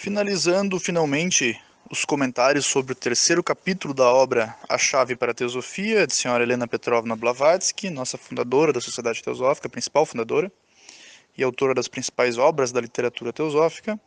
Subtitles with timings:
[0.00, 6.06] Finalizando finalmente os comentários sobre o terceiro capítulo da obra A Chave para a Teosofia,
[6.06, 10.52] de senhora Helena Petrovna Blavatsky, nossa fundadora da Sociedade Teosófica, principal fundadora
[11.36, 13.98] e autora das principais obras da literatura teosófica.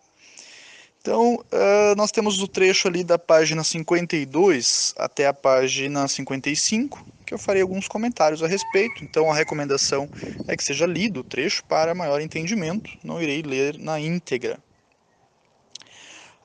[1.01, 7.33] Então, uh, nós temos o trecho ali da página 52 até a página 55, que
[7.33, 9.03] eu farei alguns comentários a respeito.
[9.03, 10.07] Então, a recomendação
[10.47, 14.57] é que seja lido o trecho para maior entendimento, não irei ler na íntegra.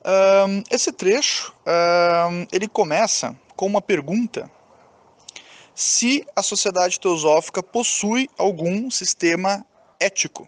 [0.05, 4.49] Um, esse trecho um, ele começa com uma pergunta
[5.75, 9.65] se a sociedade teosófica possui algum sistema
[9.99, 10.47] ético.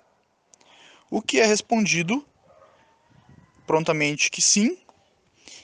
[1.11, 2.25] O que é respondido
[3.67, 4.77] prontamente que sim,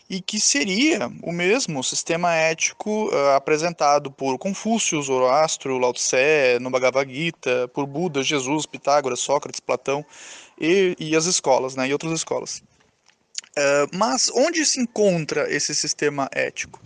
[0.10, 6.70] e que seria o mesmo sistema ético uh, apresentado por Confúcio, Zoroastro, Lao Tse, no
[6.70, 10.06] Bhagavad Gita, por Buda, Jesus, Pitágoras, Sócrates, Platão
[10.60, 12.62] e, e as escolas, né, e outras escolas.
[13.58, 16.82] Uh, mas onde se encontra esse sistema ético?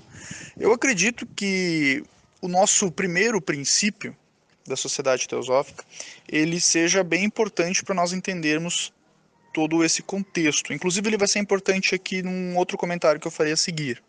[0.57, 2.03] Eu acredito que
[2.41, 4.15] o nosso primeiro princípio
[4.67, 5.83] da sociedade teosófica
[6.27, 8.93] ele seja bem importante para nós entendermos
[9.53, 10.71] todo esse contexto.
[10.71, 14.01] Inclusive ele vai ser importante aqui num outro comentário que eu farei a seguir.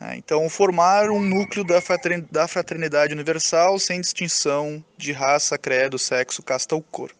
[0.00, 6.74] É, então, formar um núcleo da fraternidade universal sem distinção de raça, credo, sexo, casta
[6.74, 7.12] ou cor.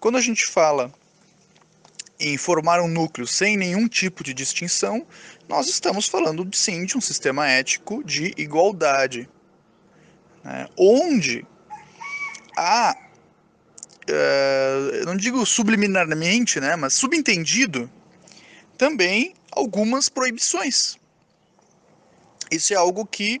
[0.00, 0.92] Quando a gente fala
[2.20, 5.06] em formar um núcleo sem nenhum tipo de distinção,
[5.48, 9.28] nós estamos falando sim de um sistema ético de igualdade,
[10.42, 10.66] né?
[10.76, 11.46] onde
[12.56, 12.96] há,
[14.10, 17.90] uh, não digo subliminarmente, né, mas subentendido,
[18.76, 20.96] também algumas proibições.
[22.50, 23.40] Isso é algo que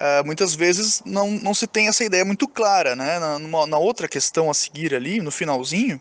[0.00, 2.96] uh, muitas vezes não, não se tem essa ideia muito clara.
[2.96, 3.18] Né?
[3.18, 6.00] Na, numa, na outra questão a seguir ali, no finalzinho,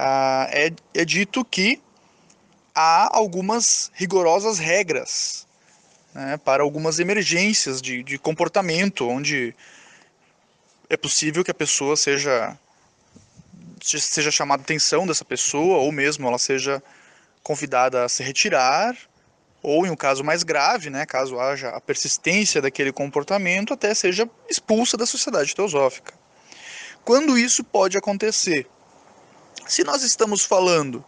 [0.00, 1.82] ah, é, é dito que
[2.72, 5.44] há algumas rigorosas regras
[6.14, 9.52] né, para algumas emergências de, de comportamento, onde
[10.88, 12.56] é possível que a pessoa seja
[13.82, 16.82] seja chamada atenção dessa pessoa ou mesmo ela seja
[17.42, 18.96] convidada a se retirar
[19.62, 24.30] ou em um caso mais grave, né, caso haja a persistência daquele comportamento, até seja
[24.48, 26.14] expulsa da sociedade teosófica.
[27.04, 28.68] Quando isso pode acontecer?
[29.68, 31.04] Se nós estamos falando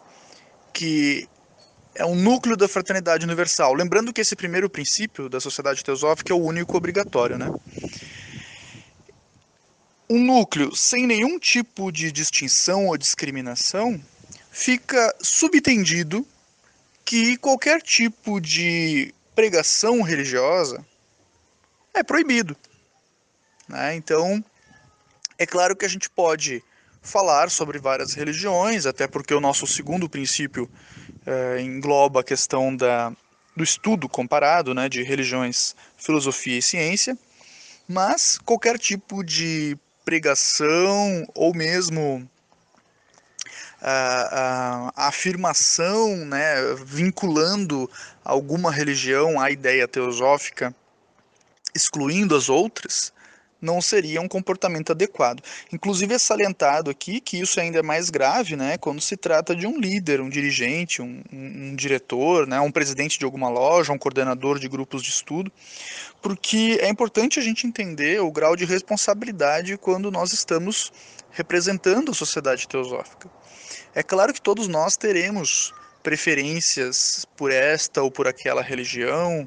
[0.71, 1.27] que
[1.95, 6.37] é um núcleo da fraternidade universal, lembrando que esse primeiro princípio da sociedade teosófica é
[6.37, 7.51] o único obrigatório, né?
[10.09, 13.99] Um núcleo sem nenhum tipo de distinção ou discriminação
[14.51, 16.27] fica subtendido
[17.05, 20.85] que qualquer tipo de pregação religiosa
[21.95, 22.55] é proibido.
[23.67, 23.95] Né?
[23.95, 24.45] Então,
[25.39, 26.63] é claro que a gente pode
[27.03, 30.71] falar sobre várias religiões, até porque o nosso segundo princípio
[31.27, 33.13] é, engloba a questão da,
[33.57, 37.19] do estudo comparado né, de religiões, filosofia e ciência,
[37.89, 42.29] mas qualquer tipo de pregação ou mesmo
[43.81, 47.91] a, a, a, afirmação, né, vinculando
[48.25, 50.75] alguma religião à ideia teosófica,
[51.75, 53.13] excluindo as outras,
[53.61, 55.43] não seria um comportamento adequado.
[55.73, 59.67] Inclusive é salientado aqui que isso ainda é mais grave, né, quando se trata de
[59.67, 63.99] um líder, um dirigente, um, um, um diretor, né, um presidente de alguma loja, um
[63.99, 65.53] coordenador de grupos de estudo,
[66.23, 70.93] porque é importante a gente entender o grau de responsabilidade quando nós estamos
[71.31, 73.31] representando a sociedade teosófica.
[73.95, 75.73] É claro que todos nós teremos
[76.03, 79.47] preferências por esta ou por aquela religião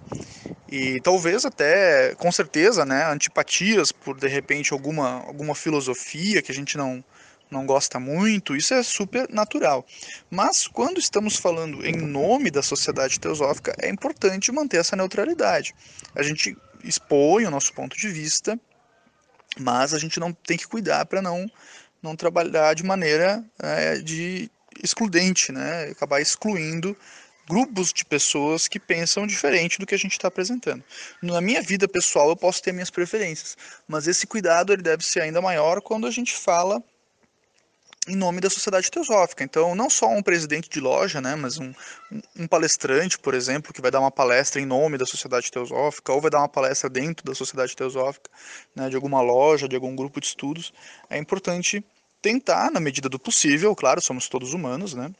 [0.69, 6.55] e talvez até, com certeza, né, antipatias por de repente alguma, alguma filosofia que a
[6.55, 7.03] gente não,
[7.49, 9.85] não gosta muito, isso é super natural.
[10.29, 15.75] Mas quando estamos falando em nome da sociedade teosófica, é importante manter essa neutralidade.
[16.15, 18.59] A gente expõe o nosso ponto de vista,
[19.59, 21.45] mas a gente não tem que cuidar para não,
[22.01, 24.49] não trabalhar de maneira é, de
[24.83, 26.95] excludente, né, acabar excluindo
[27.47, 30.83] grupos de pessoas que pensam diferente do que a gente está apresentando.
[31.21, 33.57] Na minha vida pessoal eu posso ter minhas preferências,
[33.87, 36.81] mas esse cuidado ele deve ser ainda maior quando a gente fala
[38.07, 39.43] em nome da sociedade teosófica.
[39.43, 41.73] Então, não só um presidente de loja, né, mas um,
[42.37, 46.19] um palestrante, por exemplo, que vai dar uma palestra em nome da sociedade teosófica, ou
[46.19, 48.29] vai dar uma palestra dentro da sociedade teosófica,
[48.75, 50.73] né, de alguma loja, de algum grupo de estudos,
[51.09, 51.83] é importante
[52.23, 55.11] tentar, na medida do possível, claro, somos todos humanos, né,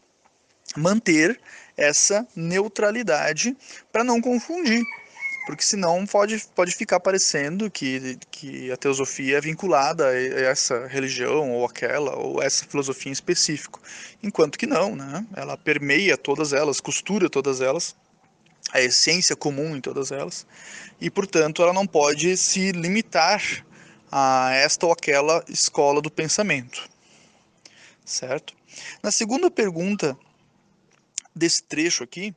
[0.76, 1.40] manter
[1.78, 3.56] essa neutralidade
[3.92, 4.84] para não confundir.
[5.46, 11.52] porque senão pode, pode ficar parecendo que, que a teosofia é vinculada a essa religião
[11.52, 13.82] ou aquela ou essa filosofia em específico,
[14.22, 15.26] enquanto que não, né?
[15.36, 17.94] Ela permeia todas elas, costura todas elas,
[18.72, 20.48] a essência comum em todas elas,
[21.02, 23.66] e portanto ela não pode se limitar
[24.10, 26.88] a esta ou aquela escola do pensamento,
[28.06, 28.54] certo?
[29.02, 30.18] Na segunda pergunta
[31.36, 32.34] desse trecho aqui,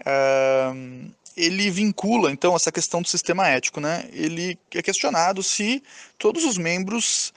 [0.00, 4.08] uh, ele vincula então essa questão do sistema ético, né?
[4.12, 5.82] Ele é questionado se
[6.18, 7.32] todos os membros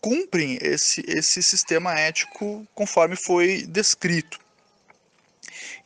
[0.00, 4.41] cumprem esse, esse sistema ético conforme foi descrito.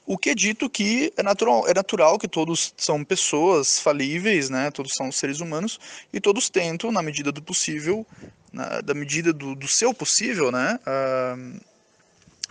[0.06, 4.70] O que é dito que é natural, é natural que todos são pessoas falíveis, né?
[4.70, 5.80] Todos são seres humanos
[6.12, 8.06] e todos tentam, na medida do possível,
[8.52, 10.78] na, da medida do, do seu possível, né?
[10.86, 11.60] Uh,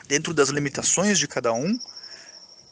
[0.08, 1.80] dentro das limitações de cada um,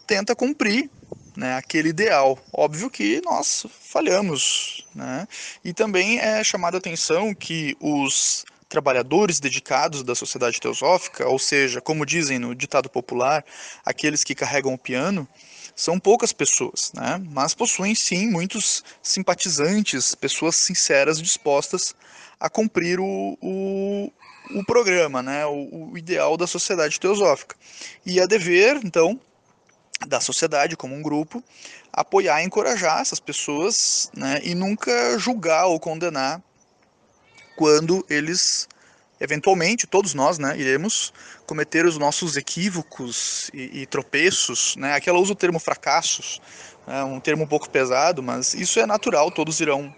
[0.06, 0.90] tenta cumprir
[1.36, 2.38] né, aquele ideal.
[2.52, 4.86] Óbvio que nós falhamos.
[4.94, 5.28] Né?
[5.64, 12.08] E também é chamada atenção que os trabalhadores dedicados da sociedade teosófica, ou seja, como
[12.08, 13.46] dizem no ditado popular,
[13.86, 15.28] aqueles que carregam o piano,
[15.76, 17.22] são poucas pessoas, né?
[17.30, 21.94] mas possuem sim muitos simpatizantes, pessoas sinceras dispostas
[22.40, 24.12] a cumprir o, o,
[24.56, 25.46] o programa, né?
[25.46, 27.56] o, o ideal da sociedade teosófica.
[28.04, 29.22] E é dever, então,
[30.08, 31.44] da sociedade como um grupo,
[31.92, 36.42] apoiar e encorajar essas pessoas né, e nunca julgar ou condenar
[37.56, 38.68] quando eles,
[39.20, 41.14] eventualmente, todos nós, né, iremos
[41.46, 44.76] cometer os nossos equívocos e, e tropeços.
[44.76, 46.42] Né, aqui usa o termo fracassos,
[46.88, 49.94] né, um termo um pouco pesado, mas isso é natural, todos irão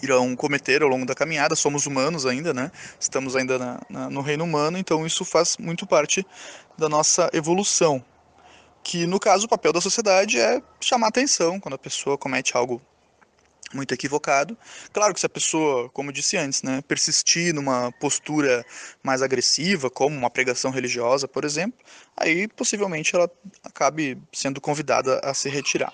[0.00, 2.70] irão cometer ao longo da caminhada, somos humanos ainda, né?
[3.00, 6.24] Estamos ainda na, na, no reino humano, então isso faz muito parte
[6.76, 8.04] da nossa evolução
[8.88, 12.80] que no caso o papel da sociedade é chamar atenção quando a pessoa comete algo
[13.72, 14.56] muito equivocado.
[14.92, 18.64] Claro que se a pessoa, como eu disse antes, né, persistir numa postura
[19.02, 21.78] mais agressiva, como uma pregação religiosa, por exemplo,
[22.16, 23.30] aí possivelmente ela
[23.62, 25.92] acabe sendo convidada a se retirar.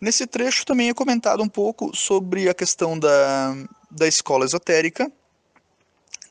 [0.00, 3.54] Nesse trecho também é comentado um pouco sobre a questão da,
[3.90, 5.10] da escola esotérica.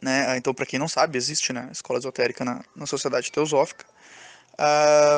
[0.01, 0.37] Né?
[0.37, 3.85] Então, para quem não sabe, existe né, escola esotérica na, na sociedade teosófica.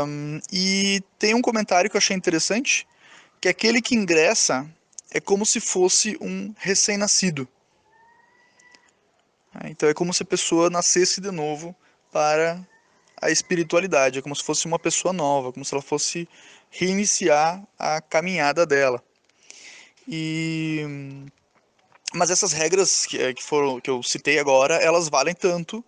[0.05, 2.85] Um, e tem um comentário que eu achei interessante,
[3.39, 4.69] que aquele que ingressa
[5.11, 7.47] é como se fosse um recém-nascido.
[9.61, 11.75] É, então é como se a pessoa nascesse de novo
[12.11, 12.65] para
[13.21, 16.27] a espiritualidade, é como se fosse uma pessoa nova, como se ela fosse
[16.69, 19.03] reiniciar a caminhada dela.
[20.07, 20.85] E
[22.13, 25.83] mas essas regras que, que foram que eu citei agora, elas valem tanto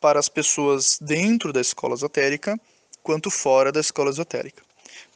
[0.00, 2.58] para as pessoas dentro da escola esotérica
[3.02, 4.65] quanto fora da escola esotérica.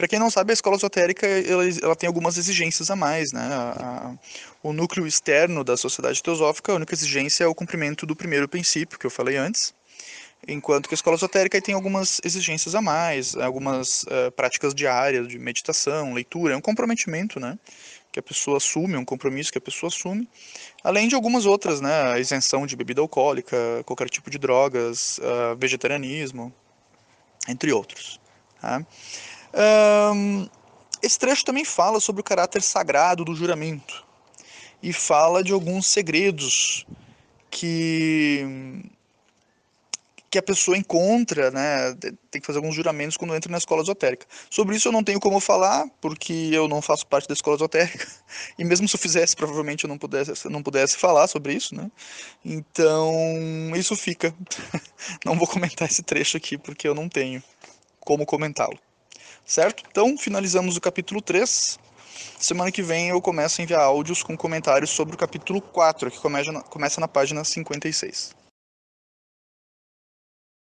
[0.01, 3.33] Para quem não sabe, a escola esotérica ela, ela tem algumas exigências a mais.
[3.33, 3.43] Né?
[3.43, 4.15] A, a,
[4.63, 8.99] o núcleo externo da sociedade teosófica, a única exigência é o cumprimento do primeiro princípio,
[8.99, 9.75] que eu falei antes,
[10.49, 15.39] enquanto que a escola esotérica tem algumas exigências a mais, algumas uh, práticas diárias de
[15.39, 17.59] meditação, leitura, é um comprometimento né?
[18.11, 20.27] que a pessoa assume, um compromisso que a pessoa assume,
[20.83, 22.19] além de algumas outras, né?
[22.19, 23.55] isenção de bebida alcoólica,
[23.85, 26.51] qualquer tipo de drogas, uh, vegetarianismo,
[27.47, 28.19] entre outros.
[28.63, 28.83] Tá?
[31.03, 34.05] Esse trecho também fala sobre o caráter sagrado do juramento
[34.83, 36.87] e fala de alguns segredos
[37.51, 38.47] que
[40.31, 41.93] que a pessoa encontra, né,
[42.31, 44.25] tem que fazer alguns juramentos quando entra na escola esotérica.
[44.49, 48.07] Sobre isso eu não tenho como falar, porque eu não faço parte da escola esotérica,
[48.57, 51.91] e mesmo se eu fizesse, provavelmente eu não pudesse, não pudesse falar sobre isso, né?
[52.45, 53.13] Então,
[53.75, 54.33] isso fica.
[55.25, 57.43] Não vou comentar esse trecho aqui, porque eu não tenho
[57.99, 58.79] como comentá-lo.
[59.45, 59.83] Certo?
[59.91, 61.79] Então, finalizamos o capítulo 3.
[62.39, 66.19] Semana que vem eu começo a enviar áudios com comentários sobre o capítulo 4, que
[66.19, 68.40] começa na, começa na página 56.